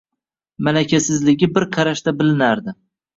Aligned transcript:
Malakasizligi 0.67 1.49
bir 1.57 1.65
qarashda 1.75 2.15
bilinardi. 2.23 2.75